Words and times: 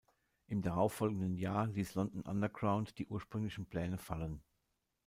Im 0.47 0.63
darauf 0.63 0.93
folgenden 0.93 1.35
Jahr 1.35 1.67
ließ 1.67 1.93
London 1.93 2.23
Underground 2.23 2.97
die 2.97 3.05
ursprünglichen 3.05 3.67
Pläne 3.67 3.99
fallen. 3.99 4.41